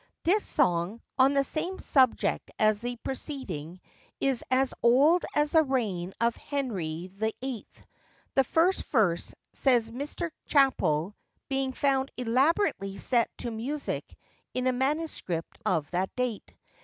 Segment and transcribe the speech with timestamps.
[0.23, 3.79] [THIS song, on the same subject as the preceding,
[4.19, 7.67] is as old as the reign of Henry VIII.,
[8.33, 10.31] the first verse, says Mr.
[10.47, 11.15] Chappell,
[11.49, 14.17] being found elaborately set to music
[14.55, 16.51] in a manuscript of that date.